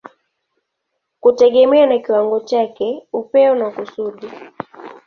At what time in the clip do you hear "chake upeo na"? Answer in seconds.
2.39-3.71